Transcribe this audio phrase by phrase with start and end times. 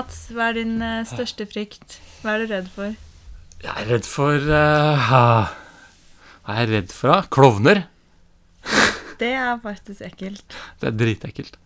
[0.00, 1.98] Mats, hva er din eh, største frykt?
[2.22, 2.94] Hva er du redd for?
[3.60, 5.50] Jeg er redd for ah,
[6.46, 7.26] Hva er jeg redd for, da?
[7.28, 7.82] Klovner.
[9.20, 10.56] Det er faktisk ekkelt.
[10.80, 11.58] Det er dritekkelt.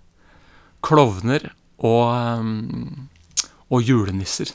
[0.83, 1.47] Klovner
[1.79, 2.11] og
[2.43, 3.07] um,
[3.71, 4.51] Og julenisser.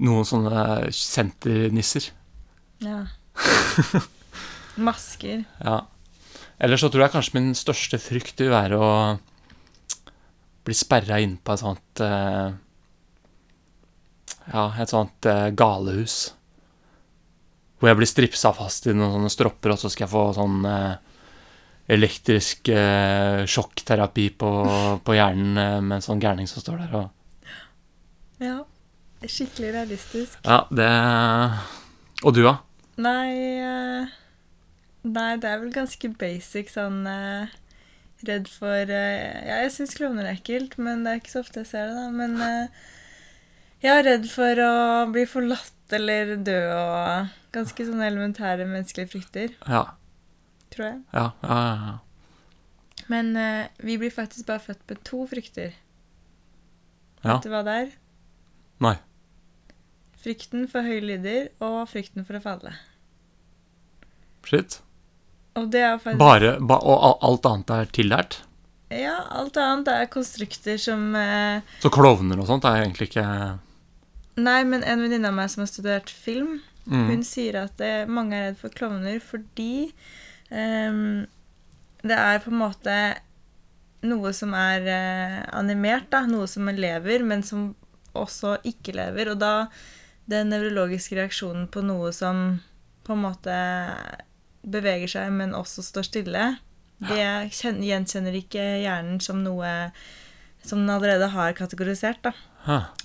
[0.00, 2.08] Noen sånne senternisser.
[2.80, 3.02] Ja.
[4.88, 5.44] Masker.
[5.60, 5.82] Ja.
[6.56, 8.90] Eller så tror jeg kanskje min største frykt vil være å
[10.62, 12.52] bli sperra inn på et sånt uh,
[14.52, 16.34] Ja, et sånt uh, galehus.
[17.78, 20.60] Hvor jeg blir stripsa fast i noen sånne stropper, og så skal jeg få sånn
[20.70, 20.92] eh,
[21.90, 22.68] elektrisk
[23.50, 24.50] sjokkterapi på,
[25.02, 27.08] på hjernen med en sånn gærning som står der og
[28.38, 28.60] Ja.
[29.26, 30.38] Skikkelig realistisk.
[30.46, 30.90] Ja, det
[32.22, 32.56] Og du, da?
[33.02, 33.30] Nei
[33.62, 34.10] eh,
[35.02, 37.50] Nei, det er vel ganske basic sånn eh,
[38.26, 41.62] Redd for eh, Ja, jeg syns klovner er ekkelt, men det er ikke så ofte
[41.64, 42.08] jeg ser det, da.
[42.14, 42.84] Men eh,
[43.82, 44.72] jeg er redd for å
[45.14, 49.82] bli forlatt eller dø og Ganske sånne elementære menneskelige frykter, Ja.
[50.72, 51.00] tror jeg.
[51.12, 51.90] Ja, ja, ja.
[51.90, 51.98] ja.
[53.12, 55.74] Men eh, vi blir faktisk bare født med to frykter.
[57.24, 57.34] Ja.
[57.34, 57.90] Vet du hva det er?
[58.82, 58.94] Nei.
[60.22, 62.72] Frykten for høye lyder og frykten for å falle.
[64.48, 64.78] Shit.
[65.58, 68.38] Og det faktisk Bare, ba, og alt annet er tillært?
[68.92, 73.26] Ja, alt annet er konstrukter som eh, Så klovner og sånt er egentlig ikke
[74.40, 76.54] Nei, men en venninne av meg som har studert film,
[76.88, 77.02] mm.
[77.10, 79.90] hun sier at det, mange er redd for klovner fordi
[80.48, 81.02] eh,
[82.02, 82.96] det er på en måte
[84.08, 86.24] noe som er eh, animert, da.
[86.26, 87.70] Noe som lever, men som
[88.18, 89.32] også ikke lever.
[89.32, 89.68] Og da
[90.30, 92.60] den nevrologiske reaksjonen på noe som
[93.06, 93.54] på en måte
[94.64, 96.58] beveger seg, men også står stille,
[97.02, 99.90] det kjen- gjenkjenner ikke hjernen som noe
[100.62, 102.32] som den allerede har kategorisert, da.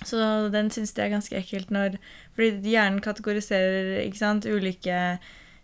[0.06, 1.96] Så den syns jeg er ganske ekkelt når
[2.36, 5.18] Fordi hjernen kategoriserer ikke sant, ulike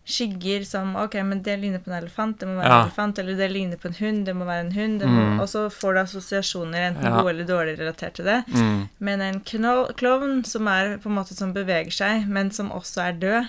[0.04, 2.80] skygger som OK, men det ligner på en elefant, det må være Ja.
[2.80, 3.18] en elefant.
[3.18, 5.00] Eller det ligner på en hund, det må være en hund.
[5.02, 5.38] Mm.
[5.40, 7.20] Og så får du assosiasjoner, enten Ja.
[7.20, 8.44] gode eller dårlige, relatert til det.
[8.48, 8.88] Mm.
[8.98, 13.12] Men en klovn som er på en måte som beveger seg, men som også er
[13.12, 13.48] død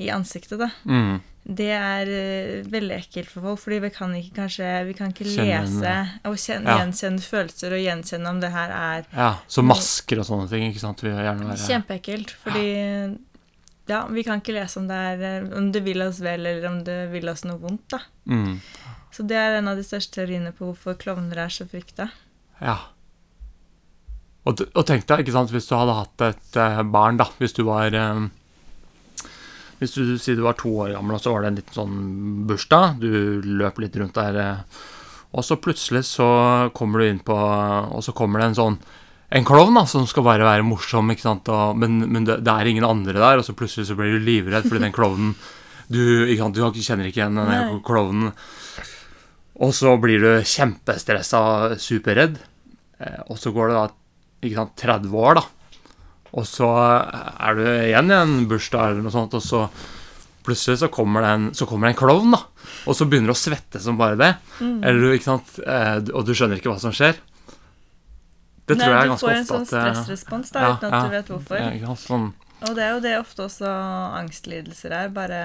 [0.00, 0.70] i ansiktet, da.
[0.88, 1.20] Mm.
[1.44, 5.26] Det er uh, veldig ekkelt for folk, fordi vi kan ikke kanskje Vi kan ikke
[5.28, 5.92] lese
[6.24, 6.78] og kjenne, Ja.
[6.80, 10.80] gjenkjenne følelser og gjenkjenne om det her er Ja, så masker og sånne ting, ikke
[10.80, 12.66] sant, Kjempeekkelt, fordi
[13.90, 16.64] ja, vi kan ikke lese om det er eh, om det vil oss vel, eller
[16.70, 18.00] om det vil oss noe vondt, da.
[18.30, 18.54] mm.
[19.14, 22.08] Så det er en av de største teoriene på hvorfor klovner er så frykta.
[22.58, 22.78] Ja.
[24.48, 27.54] Og, og tenk deg, ikke sant, hvis du hadde hatt et eh, barn, da, hvis
[27.54, 28.24] du var eh,
[29.80, 31.96] Hvis du sier du var to år gammel, og så var det en liten sånn
[32.48, 34.84] bursdag, du løp litt rundt der, eh,
[35.34, 36.28] og så plutselig så
[36.78, 38.76] kommer du inn på Og så kommer det en sånn
[39.34, 42.52] en klovn da, som skal bare være morsom, ikke sant, og, men, men det, det
[42.52, 45.32] er ingen andre der, og så plutselig så blir du livredd fordi den klovnen
[45.90, 48.30] du, ikke sant, du kjenner ikke igjen den klovnen.
[49.64, 51.40] Og så blir du kjempestressa,
[51.82, 52.38] superredd.
[52.98, 53.84] Eh, og så går det da
[54.44, 55.44] ikke sant, 30 år, da.
[56.34, 59.68] Og så er du igjen i en bursdag eller noe sånt, og så
[60.44, 62.40] plutselig så kommer det en, så kommer det en klovn, da.
[62.90, 64.32] Og så begynner du å svette som bare det.
[64.58, 64.80] Mm.
[64.84, 67.16] Eller ikke sant, eh, og du skjønner ikke hva som skjer.
[68.66, 71.00] Det tror Nei, jeg er du får en sånn stressrespons da, ja, uten at ja.
[71.04, 71.64] du vet hvorfor.
[71.84, 72.26] ja, sånn,
[72.64, 73.70] Og det er jo det ofte også
[74.20, 75.10] angstlidelser er.
[75.14, 75.40] Bare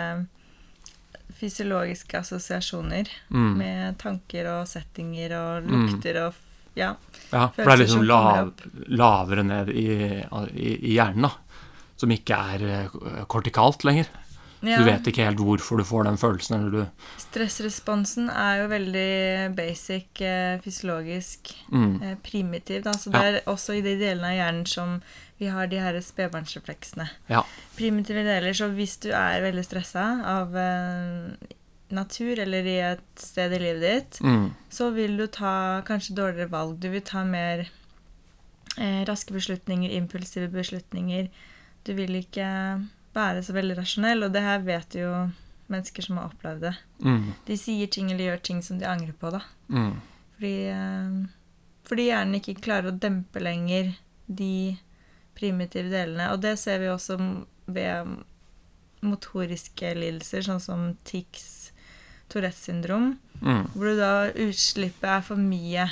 [1.40, 5.86] fysiologiske assosiasjoner mm, med tanker og settinger og Mm.
[5.86, 6.34] lukter og
[6.80, 6.96] ja.
[7.30, 8.50] Ja, for det er liksom lav,
[8.90, 9.86] lavere ned i,
[10.58, 11.60] i, i hjernen, da.
[12.00, 12.98] Som ikke er eh,
[13.30, 14.08] kortikalt lenger.
[14.66, 14.80] ja.
[14.80, 19.54] Du vet ikke helt hvorfor du får den følelsen, eller du Stressresponsen er jo veldig
[19.56, 22.82] basic, eh, fysiologisk, mm, eh, primitiv.
[22.88, 22.96] Da.
[22.98, 24.98] Så det er også i de delene av hjernen som
[25.40, 27.06] vi har de her spedbarnsrefleksene.
[27.30, 27.46] Ja.
[27.78, 28.52] Primitive deler.
[28.58, 30.58] Så hvis du er veldig stressa av
[31.96, 36.52] natur eller i et sted i livet ditt, mm, så vil du ta kanskje dårligere
[36.52, 36.78] valg.
[36.80, 37.66] Du vil ta mer
[38.78, 41.30] eh, raske beslutninger, impulsive beslutninger.
[41.84, 42.50] Du vil ikke
[43.16, 45.10] være så veldig rasjonell, og det her vet jo
[45.70, 46.76] mennesker som har opplevd det.
[47.06, 49.42] mm, De sier ting eller gjør ting som de angrer på, da.
[49.70, 49.92] mm,
[50.36, 51.20] Fordi, eh,
[51.90, 53.96] fordi hjernen ikke klarer å dempe lenger
[54.28, 54.78] de
[55.36, 56.32] primitive delene.
[56.34, 57.18] Og det ser vi også
[57.68, 58.18] ved
[59.02, 61.72] motoriske lidelser, sånn som tics,
[62.30, 63.12] Tourettes syndrom,
[63.42, 64.12] mm, hvor du da
[64.46, 65.88] utslippet er for mye.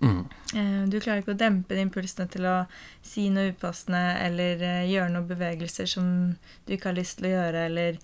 [0.00, 0.24] mm.
[0.54, 2.66] Eh, Du klarer ikke å dempe de impulsene til å
[3.02, 6.36] si noe upassende eller eh, gjøre noen bevegelser som
[6.66, 7.98] du ikke har lyst til å gjøre, eller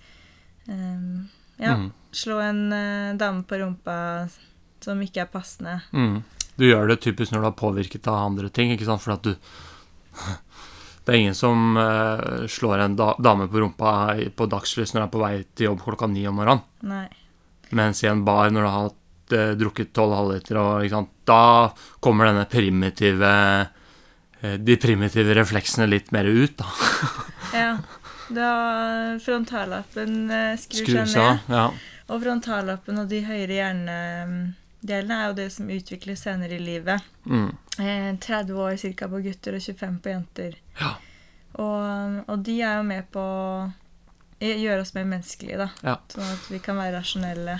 [0.67, 1.91] um, ja, Mm.
[2.11, 4.27] slå en uh, dame på rumpa
[4.81, 5.81] som ikke er passende.
[5.93, 6.23] Mm.
[6.57, 9.01] Du gjør det typisk når du er påvirket av andre ting, ikke sant?
[9.01, 9.35] For at du
[11.05, 13.93] Det er ingen som uh, slår en da dame på rumpa
[14.37, 16.61] på dagslys når du er på vei til jobb klokka ni om morgenen.
[16.85, 17.07] Nei.
[17.77, 21.13] Mens i en bar når du har hatt, eh, drukket tolv halvliter, og ikke sant,
[21.27, 21.43] da
[22.03, 23.31] kommer denne primitive
[24.41, 26.69] eh, De primitive refleksene litt mer ut, da.
[27.61, 27.71] Ja.
[28.31, 28.51] Da
[29.19, 31.49] frontallappen eh, skrur Skrur seg ned.
[31.51, 31.65] Ja.
[32.11, 37.03] Og frontallappen og de høyere hjernedelene er jo det som utvikles senere i livet.
[37.25, 37.49] Mm.
[37.79, 39.09] Eh, 30 år ca.
[39.11, 40.57] på gutter og 25 på jenter.
[40.79, 40.95] Ja.
[41.59, 43.69] Og, og de er jo med på å
[44.41, 45.69] gjøre oss mer menneskelige, da.
[45.85, 45.99] Ja.
[46.11, 47.59] Sånn at vi kan være rasjonelle.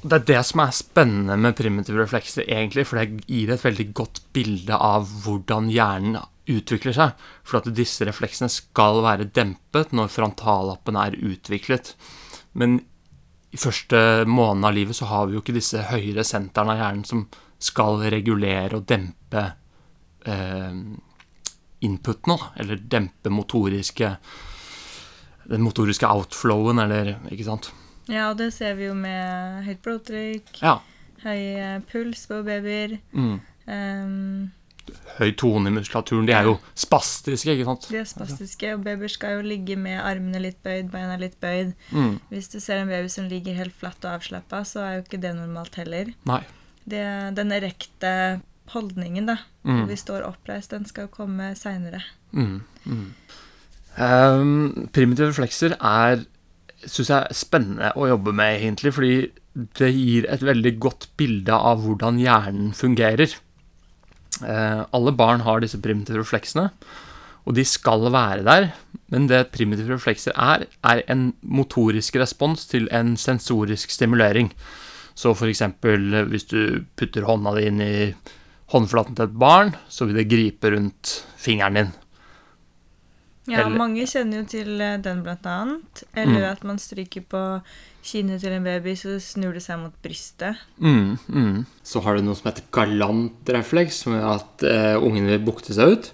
[0.00, 3.88] Det er det som er spennende med primitive reflekser, egentlig, for det gir et veldig
[3.96, 6.20] godt bilde av hvordan hjernen
[6.50, 7.26] utvikler seg.
[7.44, 11.92] For at disse refleksene skal være dempet når frontallappen er utviklet.
[12.56, 12.80] Men
[13.50, 17.06] i første måneden av livet så har vi jo ikke disse høyere sentrene av hjernen
[17.06, 17.24] som
[17.60, 19.42] skal regulere og dempe
[20.24, 20.76] eh,
[21.84, 24.14] inputene, eller dempe motoriske
[25.50, 27.72] den motoriske outflowen, eller ikke sant.
[28.10, 30.78] Ja, og det ser vi jo med høyt blodtrykk, Ja.
[31.24, 32.96] høy eh, puls på babyer.
[33.12, 33.36] Mm.
[33.70, 34.50] Um,
[35.20, 36.26] høy tone i muskulaturen.
[36.26, 37.86] De er jo spastiske, ikke sant?
[37.92, 41.74] de er spastiske, og babyer skal jo ligge med armene litt bøyd, beina litt bøyd.
[41.92, 42.16] Mm.
[42.32, 45.20] Hvis du ser en baby som ligger helt flatt og avslappa, så er jo ikke
[45.22, 46.10] det normalt heller.
[46.26, 46.40] Nei.
[46.90, 47.04] Det,
[47.36, 48.14] den erekte
[48.72, 49.76] holdningen, da, Mm.
[49.82, 52.00] hvor vi står oppreist, den skal komme seinere.
[52.32, 52.62] Mm.
[54.00, 56.24] Ehm, primitive reflekser er
[56.88, 59.14] syns jeg er spennende å jobbe med, egentlig, fordi
[59.76, 63.34] det gir et veldig godt bilde av hvordan hjernen fungerer.
[64.40, 66.70] Eh, alle barn har disse primitive refleksene,
[67.44, 68.70] og de skal være der.
[69.12, 74.52] Men det primitive reflekser er, er en motorisk respons til en sensorisk stimulering.
[75.18, 77.94] Så eh, hvis du putter hånda di inn i
[78.72, 81.92] håndflaten til et barn, så vil det gripe rundt fingeren din.
[83.50, 86.04] Ja, Eller- mange kjenner jo til eh, den, blant annet.
[86.14, 86.50] Eller Mm.
[86.52, 87.62] at man stryker på
[88.02, 90.56] kinnet til en baby, så snur det seg mot brystet.
[90.80, 91.66] Mm, mm.
[91.84, 95.96] Så har du noe som heter galantrefleks, som gjør at eh, ungen vil bukte seg
[95.98, 96.12] ut.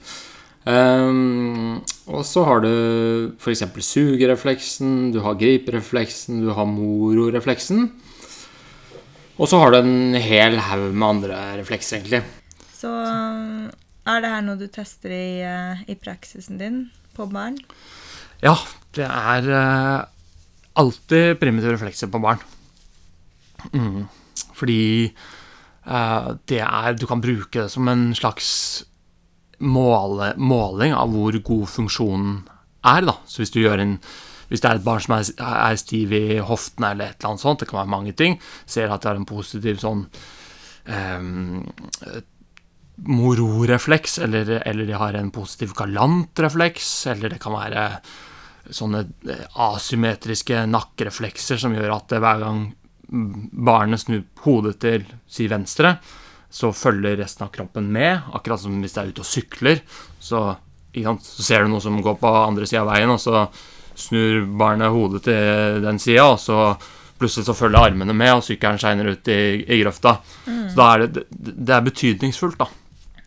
[0.67, 1.77] Um,
[2.11, 3.63] og så har du f.eks.
[3.87, 7.85] sugerefleksen, du har griperefleksen, du har mororefleksen.
[9.39, 12.23] Og så har du en hel haug med andre reflekser, egentlig.
[12.77, 13.71] Så um,
[14.09, 16.81] er det her noe du tester i, eh, i praksisen din
[17.17, 17.59] på barn?
[18.45, 18.57] Ja,
[18.97, 20.05] det er eh,
[20.77, 22.43] alltid primitive reflekser på barn.
[23.73, 24.05] Mm.
[24.57, 25.09] Fordi
[25.89, 28.85] uh, det er Du kan bruke det som en slags
[29.59, 32.39] måle, måling av hvor god funksjonen
[32.85, 33.17] er, da.
[33.27, 33.99] Så hvis du gjør en
[34.47, 37.43] hvis det er et barn som er, er stiv i hoftene eller et eller annet
[37.43, 40.05] sånt, det kan være mange ting, ser at det er en positiv sånn
[40.87, 41.65] ehm,
[42.97, 47.85] mororefleks, eller, eller de har en positiv galantrefleks, eller det kan være
[48.73, 52.65] sånne eh, asymmetriske nakkereflekser som gjør at hver gang
[53.07, 55.97] barnet snur hodet til si venstre,
[56.51, 58.33] så følger resten av kroppen med.
[58.35, 59.83] Akkurat som hvis det er ute og sykler,
[60.19, 60.43] så,
[60.97, 63.45] sant, så ser du noe som går på andre sida av veien, og så
[63.97, 66.73] snur barnet hodet til den sida, og så
[67.17, 70.19] plutselig så følger armene med, og sykkelen shiner ut i, i grøfta.
[70.45, 72.69] Så da er det, det, det er betydningsfullt, da.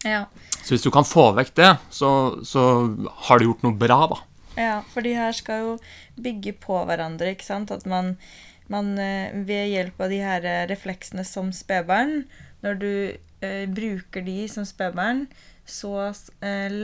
[0.05, 0.25] Ja.
[0.63, 2.09] Så hvis du kan få vekk det, så,
[2.47, 2.61] så
[3.27, 4.19] har du gjort noe bra, da.
[4.59, 5.73] ja, for de her skal jo
[6.19, 7.71] bygge på hverandre, ikke sant?
[7.71, 8.13] At man,
[8.71, 12.23] man eh, ved hjelp av de her eh, refleksene som spedbarn,
[12.63, 12.91] når du
[13.41, 15.25] eh, bruker de som spedbarn,
[15.69, 16.09] så
[16.43, 16.79] eh,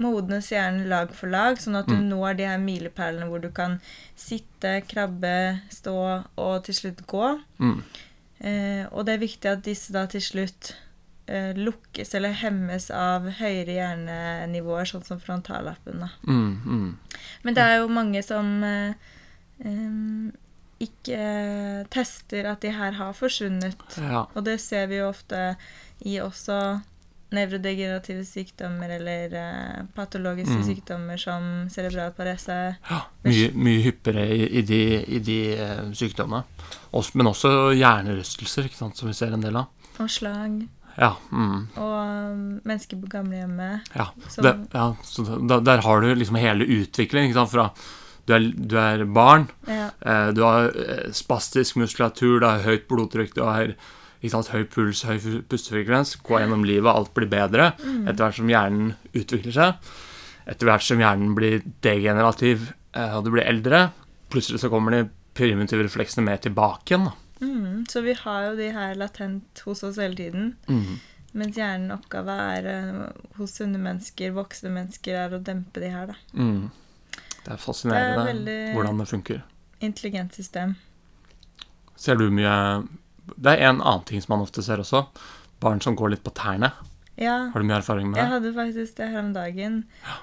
[0.00, 2.08] modnes hjernen lag for lag, sånn at du Mm.
[2.12, 3.78] når de her milepælene hvor du kan
[4.16, 5.94] sitte, krabbe, stå
[6.36, 7.30] og til slutt gå.
[7.58, 7.78] Mm.
[8.40, 10.74] Eh, og det er viktig at disse da til slutt
[11.58, 16.04] lukkes eller hemmes av høyere hjernenivåer, sånn som frontallappen.
[16.22, 16.90] Mm, mm.
[17.42, 18.92] Men det er jo mange som eh,
[20.86, 23.80] ikke tester at de her har forsvunnet.
[23.98, 24.26] Ja.
[24.34, 25.56] Og det ser vi jo ofte
[26.04, 26.60] i også
[27.34, 30.66] nevrodegenerative sykdommer eller eh, patologiske Mm.
[30.68, 32.76] sykdommer som cerebral parese.
[32.90, 36.44] ja mye, mye hyppigere i, i de, i de eh, sykdommene.
[36.92, 39.66] Også, men også hjernerystelser, ikke sant, som vi ser en del av.
[39.98, 40.68] Og slag.
[40.98, 41.10] Ja.
[41.30, 43.88] Mm, Og um, mennesker på gamlehjemmet.
[43.94, 44.06] ja.
[44.28, 47.30] Som- Det, ja så da, der har du liksom hele utviklingen.
[47.30, 47.70] Ikke sant, fra
[48.26, 49.90] du er, du er barn, Ja.
[50.02, 53.74] eh, du har eh, spastisk muskulatur, du har høyt blodtrykk, du har
[54.26, 56.16] sant, høy puls, høy pustefrekvens.
[56.26, 57.68] Gå gjennom livet, alt blir bedre
[58.08, 59.92] etter hvert som hjernen utvikler seg.
[60.48, 63.92] Etter hvert som hjernen blir degenerativ eh, og du blir eldre,
[64.32, 65.04] plutselig så kommer de
[65.36, 67.04] primitive refleksene mer tilbake igjen.
[67.04, 67.12] da.
[67.40, 70.54] Mm, så vi har jo de her latent hos oss hele tiden.
[70.68, 70.96] Mm.
[71.36, 73.00] Mens hjernen oppgave er eh,
[73.36, 76.16] hos sunne mennesker, voksne mennesker, er å dempe de her, da.
[76.32, 76.70] Mm.
[77.44, 79.42] Det er fascinerende Det er hvordan det funker.
[79.84, 80.74] Intelligent system.
[81.96, 82.54] Ser du mye
[83.36, 85.04] Det er en annen ting som man ofte ser også.
[85.60, 86.72] Barn som går litt på tærne.
[87.16, 88.24] Ja, Har du mye erfaring med det?
[88.24, 89.78] jeg hadde faktisk det her om dagen.
[90.04, 90.16] Ja.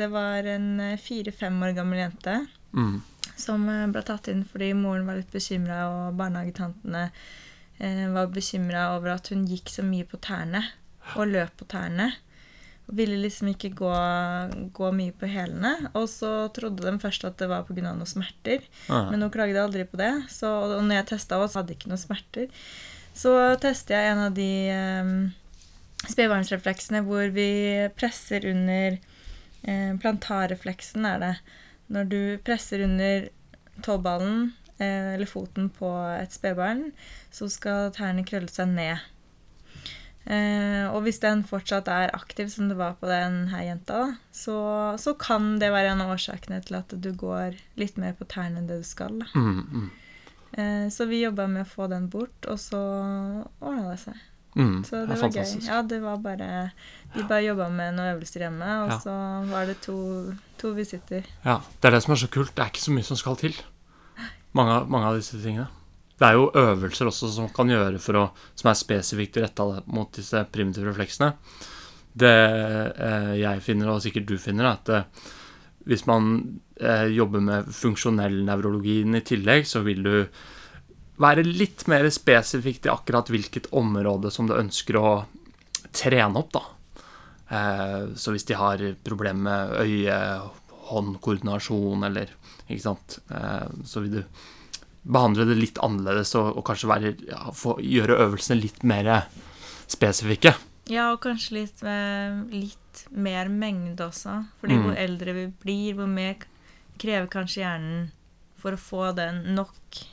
[0.00, 2.38] det var en eh, fire-fem år gammel jente
[2.72, 3.00] Mm.
[3.40, 7.08] som eh, ble tatt inn fordi moren var litt bekymra, og barnehagetantene
[7.78, 10.62] eh, var bekymra over at hun gikk så mye på tærne
[11.16, 12.12] og løp på tærne.
[12.90, 13.90] Og ville liksom ikke gå,
[14.74, 15.90] gå mye på hælene.
[15.94, 17.84] Og så trodde de først at det var pga.
[17.86, 18.64] noen smerter.
[18.88, 19.04] Ja.
[19.10, 20.10] Men hun klagde aldri på det.
[20.28, 22.48] Så, og når jeg testa henne, så hadde ikke noen smerter.
[23.14, 25.12] Så tester jeg en av de eh,
[26.10, 27.50] spedbarnsrefleksene hvor vi
[27.98, 31.34] presser under eh, Plantarrefleksen er det.
[31.90, 33.28] Når du presser under
[33.84, 36.90] tåballen eh, eller foten på et spedbarn,
[37.34, 39.08] så skal tærne krølle seg ned.
[40.30, 44.58] Eh, og hvis den fortsatt er aktiv, som det var på den her jenta, så,
[45.00, 48.60] så kan det være en av årsakene til at du går litt mer på tærne
[48.60, 49.18] enn det du skal.
[49.24, 49.32] Da.
[49.34, 49.90] Mm, mm,
[50.52, 52.80] Eh, så vi jobba med å få den bort, og så
[53.60, 54.22] ordna det seg.
[54.56, 54.84] Mm.
[54.84, 55.66] Så Det det var gøy.
[55.66, 56.70] Ja, det var bare
[57.14, 58.98] De bare jobba med noen øvelser hjemme, og Ja.
[58.98, 59.14] så
[59.50, 61.24] var det to, to visitter.
[61.44, 62.54] Ja, Det er det som er så kult.
[62.54, 63.54] Det er ikke så mye som skal til.
[64.54, 65.68] Mange, mange av disse tingene.
[66.20, 70.44] Det er jo øvelser også som kan gjøre å, som er spesifikt retta mot disse
[70.52, 71.32] primitive refleksene.
[72.12, 75.28] Det eh, jeg finner, og sikkert du finner, er at eh,
[75.88, 80.14] hvis man eh, jobber med funksjonell nevrologien i tillegg, så vil du
[81.20, 85.10] være litt mer spesifikt i akkurat hvilket område som du ønsker å
[85.92, 86.62] trene opp, da.
[87.50, 89.70] Eh, så hvis de har problemer med
[90.90, 92.28] øye-hånd-koordinasjon eller
[92.70, 93.16] Ikke sant.
[93.34, 94.22] Eh, så vil du
[95.02, 99.08] behandle det litt annerledes og, og kanskje være, ja, få, gjøre øvelsene litt mer
[99.90, 100.52] spesifikke.
[100.86, 104.36] Ja, og kanskje litt, eh, litt mer mengde også.
[104.60, 104.82] Fordi Mm.
[104.84, 106.36] hvor eldre vi blir, hvor mer
[107.00, 108.10] krever kanskje hjernen
[108.60, 110.04] for å få den nok,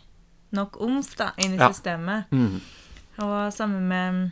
[0.58, 1.70] nok omf da, inn i Ja.
[1.72, 2.26] systemet.
[2.32, 2.60] Mm.
[3.24, 4.32] Og samme med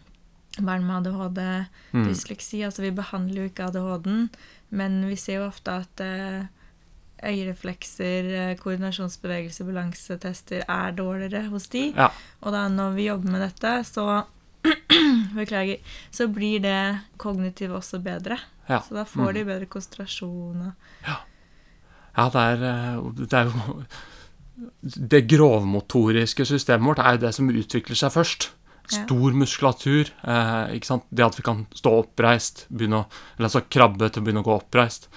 [0.65, 1.41] barn med ADHD,
[1.93, 2.05] Mm.
[2.09, 2.61] dysleksi.
[2.63, 4.29] Altså, vi behandler jo ikke ADHD-en,
[4.71, 6.45] men vi ser jo ofte at uh,
[7.25, 11.91] øyereflekser, eh, koordinasjonsbevegelse, balansetester er dårligere hos de.
[11.95, 12.09] Ja.
[12.41, 14.23] Og da når vi jobber med dette, så
[15.35, 15.77] Beklager.
[16.11, 18.37] Så blir det kognitive også bedre.
[18.69, 18.79] Ja.
[18.81, 19.33] Så da får Mm.
[19.33, 20.73] de bedre konsentrasjon og
[22.17, 23.83] Ja, det er, eh, det er jo
[24.55, 28.49] Det grovmotoriske systemet vårt er det som utvikler seg først.
[28.91, 30.11] Stor muskulatur.
[30.23, 31.07] Eh, ikke sant?
[31.09, 34.47] Det at vi kan stå oppreist, begynne å, eller altså krabbe til å begynne å
[34.47, 35.09] gå oppreist.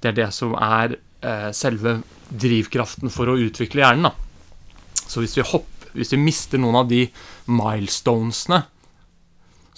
[0.00, 4.08] Det er det som er eh, selve drivkraften for å utvikle hjernen.
[4.08, 5.04] Da.
[5.08, 7.04] Så hvis vi, hopper, hvis vi mister noen av de
[7.50, 8.62] milestonesene,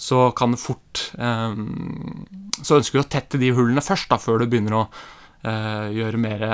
[0.01, 1.51] så kan det fort eh,
[2.65, 4.85] Så ønsker vi å tette de hullene først, da, før du begynner å
[5.45, 6.45] eh, gjøre mer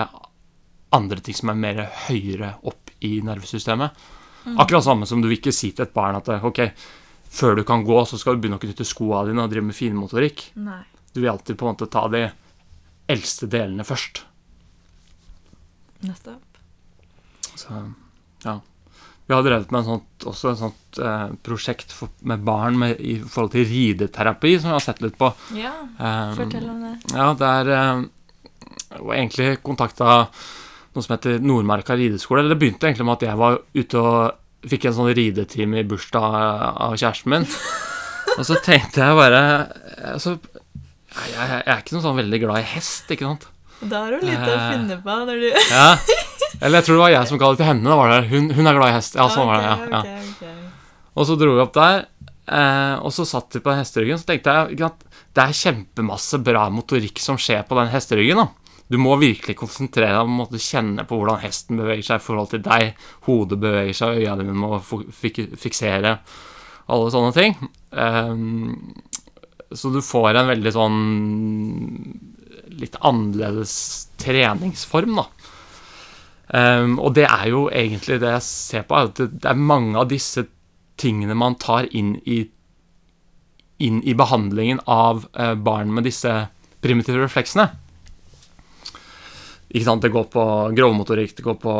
[0.95, 4.05] andre ting som er mer høyere opp i nervesystemet.
[4.57, 6.61] Akkurat samme som du vil ikke si til et barn at ok,
[7.27, 9.75] før du kan gå, så skal du begynne å knytte skoa dine og drive med
[9.75, 10.45] finmotorikk.
[10.63, 10.79] Nei.
[11.11, 12.23] Du vil alltid på en måte ta de
[13.11, 14.23] eldste delene først.
[16.05, 16.59] Nettopp.
[17.57, 17.83] Så,
[18.45, 18.59] ja.
[19.27, 23.01] Vi har drevet med en sånt, også et sånt eh, prosjekt for, med barn med,
[23.03, 25.33] i forhold til rideterapi, som vi har sett litt på.
[25.57, 26.93] Ja, Eh, fortell om det.
[27.11, 28.03] Ja, det er eh,
[29.17, 30.27] egentlig kontakta
[30.97, 32.41] noe som heter Nordmarka rideskole.
[32.43, 35.85] Eller det begynte egentlig med at jeg var ute og fikk en sånn ridetime i
[35.87, 36.37] bursdag
[36.87, 37.45] av kjæresten min.
[38.37, 39.41] Og så tenkte jeg bare
[40.13, 43.47] altså, jeg, jeg, er ikke noe sånn veldig glad i hest, ikke sant.
[43.87, 44.67] Da har du litt å Eh.
[44.73, 45.87] finne på når du Ja.
[46.61, 47.95] Eller jeg tror det var jeg som ga det til henne.
[48.01, 48.19] Var det.
[48.31, 49.15] Hun, hun er glad i hest.
[49.19, 49.67] Ja, sånn var det.
[49.69, 49.99] ja, ja.
[50.01, 51.11] Okay, ok, ok.
[51.17, 52.05] Og så dro vi opp der,
[52.49, 54.17] eh, og så satt vi på den hesteryggen.
[54.21, 54.77] Så tenkte jeg
[55.37, 58.41] det er kjempemasse bra motorikk som skjer på den hesteryggen.
[58.41, 58.47] da.
[58.87, 62.53] Du må virkelig konsentrere deg om å kjenne på hvordan hesten beveger seg i forhold
[62.53, 62.93] til deg.
[63.27, 66.13] Hodet beveger seg, øya dine må fiksere.
[66.87, 67.57] Alle sånne ting.
[67.91, 68.93] Ehm,
[69.75, 70.99] så du får en veldig sånn
[72.77, 73.73] litt annerledes
[74.21, 75.25] treningsform, da.
[76.55, 80.07] Ehm, og det er jo egentlig det jeg ser på, at det er mange av
[80.11, 80.45] disse
[80.97, 82.39] tingene man tar inn i,
[83.83, 86.31] inn i behandlingen av eh, barn med disse
[86.81, 87.67] primitive refleksene.
[89.77, 90.43] Ikke sant, Det går på
[90.73, 91.73] grovmotorikk, det går på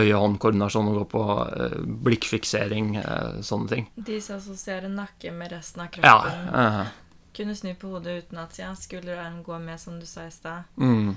[0.00, 1.24] øye-hånd-koordinasjon, det går på
[1.66, 1.76] eh,
[2.06, 3.88] blikkfiksering, eh, sånne ting.
[3.96, 6.54] De som assosierer nakke med resten av Ja, kroppen.
[6.54, 6.86] eh,
[7.34, 10.26] Kunne snu på hodet uten at ja, skulder og arm går med, som du sa
[10.28, 10.62] i stad.
[10.78, 11.16] mm.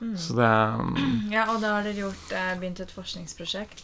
[0.00, 0.16] Mm.
[0.20, 3.80] Så det mm, Ja, og da har dere gjort, eh, begynt et forskningsprosjekt.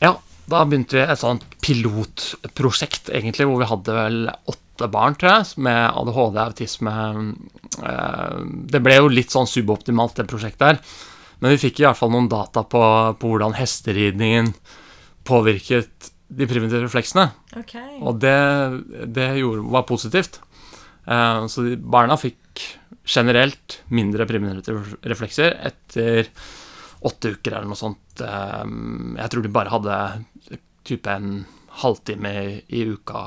[0.00, 0.16] Ja,
[0.50, 4.18] da begynte vi et sånt pilotprosjekt, egentlig, hvor vi hadde vel
[4.50, 4.58] åtte
[4.90, 6.94] barn, tror jeg, med ADHD, autisme
[7.82, 8.38] eh,
[8.74, 10.80] Det ble jo litt sånn suboptimalt, det prosjektet her.
[11.42, 12.82] Men vi fikk i hvert fall noen data på,
[13.18, 14.52] på hvordan hesteridningen
[15.26, 17.28] påvirket de primitive refleksene.
[17.58, 17.76] Ok.
[18.00, 18.38] Og det,
[19.14, 20.40] det gjorde, var positivt.
[21.06, 22.66] Eh, så barna fikk
[23.02, 26.30] generelt mindre primitive reflekser etter
[27.02, 28.22] åtte uker eller noe sånt.
[28.22, 28.62] Eh,
[29.18, 29.98] jeg tror de bare hadde
[30.86, 31.42] type en
[31.82, 33.22] halvtime i, i uka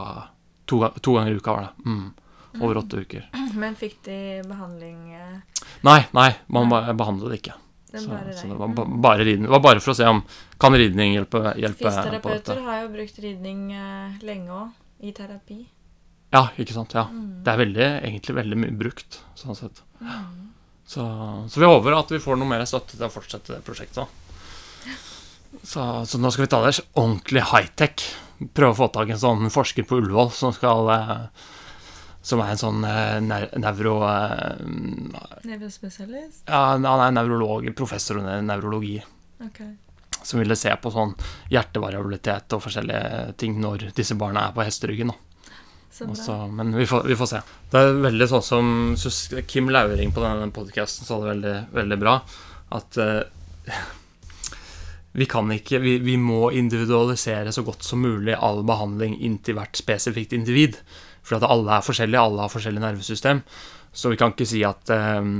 [0.65, 1.89] to, to ganger i uka, var det.
[1.89, 2.61] Mm.
[2.61, 3.29] Over åtte uker.
[3.61, 4.17] Men fikk de
[4.47, 6.93] behandling eh, Nei, nei, man nei.
[6.95, 7.55] behandlet det ikke.
[7.91, 9.47] Den Så, så det var ba bare ridning.
[9.47, 10.21] Det var bare for å se om
[10.59, 14.73] kan ridning hjelpe, hjelpe Fysioterapeuter har jo brukt ridning eh, lenge òg,
[15.05, 15.61] i terapi.
[16.35, 16.95] Ja, ikke sant.
[16.97, 17.05] Ja.
[17.11, 17.43] Mm.
[17.45, 19.83] Det er veldig, egentlig veldig mye brukt, sånn sett.
[20.85, 21.05] Så,
[21.49, 24.21] så vi håper at vi får noe mer støtte til å fortsette det prosjektet.
[25.63, 28.01] Så, så nå skal vi ta det ordentlig high-tech.
[28.53, 31.21] Prøve å få tak i en sånn forsker på Ullevål som skal eh,
[32.25, 33.95] Som er en sånn eh, neuro...
[34.09, 34.61] eh,
[35.45, 36.43] Nevrospesialist?
[36.49, 38.97] Ja, han er nevrolog, professor i nevrologi.
[39.45, 39.75] Okay.
[40.25, 41.13] Som ville se på sånn
[41.53, 45.13] hjertevariabilitet og forskjellige ting når disse barna er på hesteryggen.
[45.13, 45.21] da.
[45.95, 47.39] Så Og men vi får, vi får se.
[47.71, 52.17] Det er veldig sånn som Kim Lauring på denne podkasten sa det veldig, veldig bra,
[52.75, 53.21] at eh,
[55.15, 59.79] vi kan ikke vi, vi må individualisere så godt som mulig all behandling inntil hvert
[59.79, 60.77] spesifikt individ.
[61.25, 63.39] For at alle er forskjellige, alle har forskjellig nervesystem.
[63.95, 65.31] Så vi kan ikke si at eh,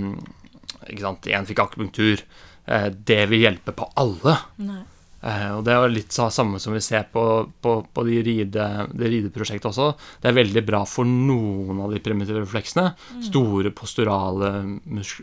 [0.90, 2.24] ikke sant, en fikk akupunktur.
[2.66, 4.38] eh, det vil hjelpe på alle.
[4.66, 4.82] Nei.
[5.26, 7.22] Eh, og det er litt sa- samme som vi ser på,
[7.62, 9.92] på, på de ride, de rideprosjektet også.
[10.22, 12.92] Det er veldig bra for noen av de primitive refleksene.
[13.26, 14.52] Store posturale
[14.86, 15.22] musk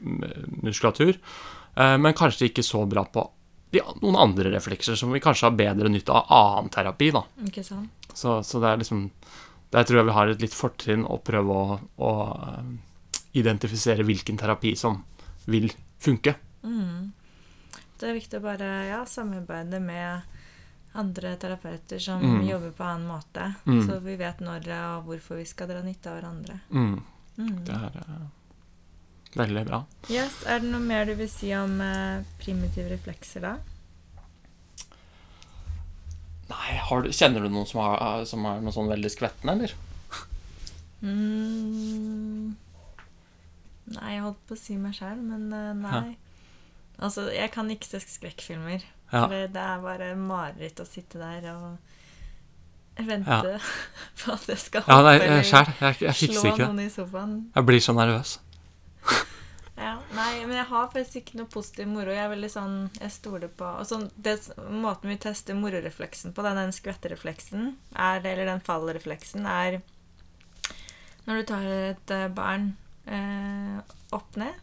[0.63, 1.19] muskulatur.
[1.77, 3.25] Eh, men kanskje ikke så bra på
[3.73, 7.11] de, noen andre reflekser som vi kanskje har bedre nytte av annen terapi.
[7.15, 7.23] da.
[7.47, 7.91] Ikke sant?
[8.15, 9.11] Så, så det er liksom
[9.73, 12.11] Der tror jeg vi har et litt fortrinn å prøve å, å
[12.53, 12.67] eh,
[13.41, 14.99] identifisere hvilken terapi som
[15.49, 16.35] vil funke.
[16.63, 17.13] Mm.
[17.99, 20.21] Det er viktig å bare ja, samarbeide med
[21.01, 22.45] andre terapeuter som Mm.
[22.51, 23.87] jobber på annen måte, Mm.
[23.89, 26.61] så vi vet når og hvorfor vi skal dra nytte av hverandre.
[26.71, 27.03] Mm,
[27.39, 27.65] Mm.
[27.65, 28.27] det er eh,
[29.39, 29.83] veldig bra.
[30.13, 33.55] Yes, Er det noe mer du vil si om eh, primitive reflekser, da?
[36.53, 39.73] Nei, har du, Kjenner du noen som, har, som er noe sånn veldig skvetten, eller?
[41.03, 42.53] Mm.
[43.93, 46.11] Nei, jeg holdt på å si meg sjæl, men eh, nei.
[47.03, 48.85] Altså, jeg kan ikke se skrekkfilmer.
[49.13, 49.25] Ja.
[49.27, 53.59] For det, er bare mareritt å sitte der og vente
[54.23, 57.37] på at det skal Ja, nei, jeg, jeg, Jeg, jeg fikser slå noen i sofaen.
[57.57, 58.39] Jeg blir så nervøs.
[60.15, 62.11] Nei, men jeg har faktisk ikke noe positiv moro.
[62.13, 64.35] Jeg er veldig sånn, jeg stoler på og sånn, det,
[64.69, 69.81] Måten vi tester mororefleksen på, den, den skvetterefleksen, er, eller den fallrefleksen, er
[71.27, 72.73] når du tar et eh, barn
[73.07, 73.79] eh,
[74.13, 74.55] opp ned.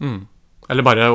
[0.00, 0.22] Mm.
[0.70, 1.08] Eller bare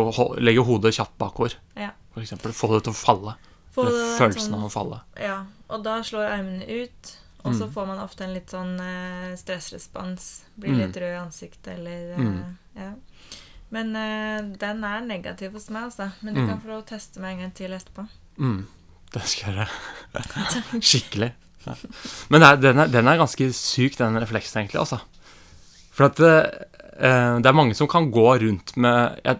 [0.43, 1.91] legge hodet kjapt bakover, Ja.
[2.13, 2.53] for eksempel.
[2.53, 3.35] Få det til å falle.
[3.73, 5.01] Få det følelsen sånn- av å falle.
[5.17, 7.73] Ja, og da slår armene ut, og så Mm.
[7.73, 10.43] får man ofte en litt sånn eh, stressrespons.
[10.59, 10.77] Blir Mm.
[10.85, 12.57] litt rød i ansiktet, eller eh, Mm.
[12.75, 12.93] Ja.
[13.71, 16.09] Men uh, den er negativ hos meg, altså.
[16.25, 16.47] Men du Mm.
[16.49, 18.07] kan få lov å teste meg en gang til etterpå.
[18.39, 18.63] Mm.
[19.13, 20.81] Det skal jeg gjøre.
[20.89, 21.31] Skikkelig.
[21.67, 21.75] Ja.
[22.33, 24.79] Men er, den, er, den er ganske syk, den refleksen, egentlig.
[24.81, 24.99] altså.
[25.93, 29.39] For at uh, det er mange som kan gå rundt med jeg,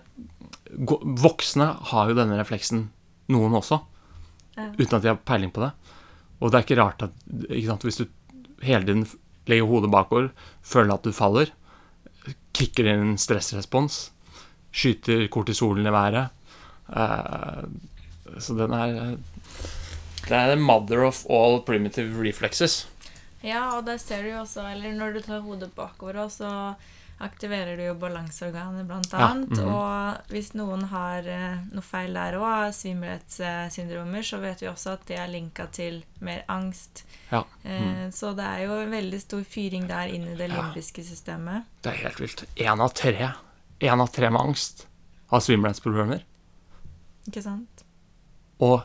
[0.85, 2.89] gå, Voksne har jo denne refleksen,
[3.33, 3.81] noen også,
[4.59, 4.69] Ja.
[4.77, 5.71] uten at de har peiling på det.
[6.41, 7.11] Og det er ikke rart at
[7.49, 8.05] ikke sant, hvis du
[8.63, 9.05] hele tiden
[9.49, 10.29] legger hodet bakover,
[10.61, 11.49] føler at du faller,
[12.53, 14.09] kicker inn en stressrespons,
[14.71, 16.29] skyter kortisolen i været
[16.95, 17.63] eh,
[18.39, 19.17] Så den er
[20.27, 22.87] Det er the mother of all primitive reflexes.
[23.43, 26.73] Ja, og der ser du jo også Eller når du tar hodet bakover så
[27.19, 29.49] aktiverer du jo balanseorganet, blant Ja, annet.
[29.49, 29.67] -hmm.
[29.67, 35.07] Og hvis noen har eh, noe feil der òg, svimmelhetssyndromer, så vet vi også at
[35.07, 37.03] det er linka til mer angst.
[37.31, 37.43] Ja.
[37.63, 38.11] Mm.
[38.11, 41.63] Så det er jo en veldig stor fyring der inn i det limbiske systemet.
[41.83, 42.45] Det er helt vilt.
[42.55, 43.31] Én av tre
[43.81, 44.85] En av tre med angst
[45.31, 46.23] har svimmelhetsproblemer.
[47.29, 47.83] Ikke sant?
[48.59, 48.81] Og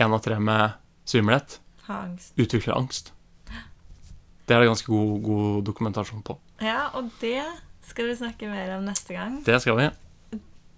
[0.00, 0.72] én av tre med
[1.08, 2.32] svimmelhet Ha angst.
[2.38, 3.12] utvikler angst.
[4.46, 6.36] Det er det ganske god, god dokumentasjon på.
[6.62, 7.42] Ja, og det
[7.86, 9.40] skal vi snakke mer om neste gang.
[9.46, 9.90] Det skal vi.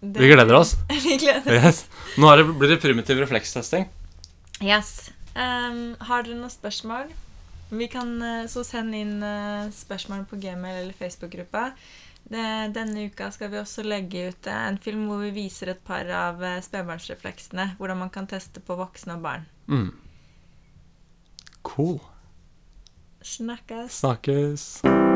[0.04, 0.74] Det- Vi gleder oss.
[0.90, 1.86] vi gleder Yes.
[2.18, 3.86] Nå er det, blir det primitiv reflekstesting.
[4.62, 5.10] Yes.
[5.34, 7.08] Um, har dere noen spørsmål?
[7.74, 11.70] Vi kan eh, så sende inn eh, spørsmål på Gmail eller Facebook-gruppa.
[12.24, 15.82] Det, denne uka skal vi også legge ut eh, en film hvor vi viser et
[15.84, 17.74] par av eh, spedbarnsrefleksene.
[17.78, 19.48] Hvordan man kan teste på voksne og barn.
[19.68, 19.90] Mm.
[21.64, 22.00] Cool.
[23.24, 24.00] Snakkes.
[24.00, 25.13] Snakkes.